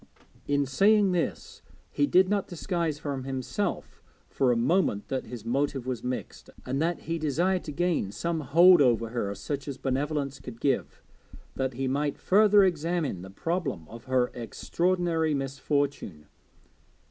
[0.47, 5.85] In saying this he did not disguise from himself for a moment that his motive
[5.85, 10.39] was mixed, and that he desired to gain some hold over her, such as benevolence
[10.39, 11.03] could give,
[11.53, 16.25] that he might further examine the problem of her extraordinary misfortune.